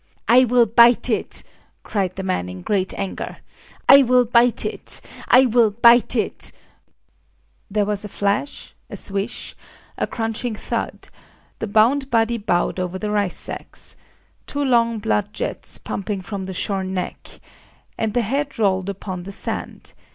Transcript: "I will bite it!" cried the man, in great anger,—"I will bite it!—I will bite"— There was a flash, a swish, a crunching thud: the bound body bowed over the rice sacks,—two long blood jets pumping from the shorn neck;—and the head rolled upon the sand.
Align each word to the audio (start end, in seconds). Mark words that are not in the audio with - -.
"I 0.27 0.45
will 0.45 0.65
bite 0.65 1.11
it!" 1.11 1.43
cried 1.83 2.15
the 2.15 2.23
man, 2.23 2.49
in 2.49 2.63
great 2.63 2.91
anger,—"I 2.97 4.01
will 4.01 4.25
bite 4.25 4.65
it!—I 4.65 5.45
will 5.45 5.69
bite"— 5.69 6.51
There 7.69 7.85
was 7.85 8.03
a 8.03 8.07
flash, 8.09 8.73
a 8.89 8.97
swish, 8.97 9.55
a 9.99 10.07
crunching 10.07 10.55
thud: 10.55 11.09
the 11.59 11.67
bound 11.67 12.09
body 12.09 12.39
bowed 12.39 12.79
over 12.79 12.97
the 12.97 13.11
rice 13.11 13.37
sacks,—two 13.37 14.65
long 14.65 14.97
blood 14.97 15.33
jets 15.33 15.77
pumping 15.77 16.21
from 16.21 16.47
the 16.47 16.53
shorn 16.55 16.95
neck;—and 16.95 18.15
the 18.15 18.21
head 18.23 18.57
rolled 18.57 18.89
upon 18.89 19.21
the 19.21 19.31
sand. 19.31 19.93